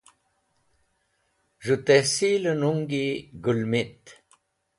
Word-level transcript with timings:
Z̃hu 1.65 1.75
Tehsil 1.85 2.43
e 2.51 2.53
nuñgi 2.59 3.05
Gulmit. 3.43 4.03